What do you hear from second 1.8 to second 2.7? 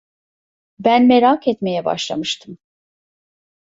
başlamıştım.